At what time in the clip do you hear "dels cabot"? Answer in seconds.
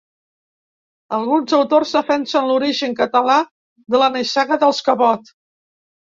4.67-5.33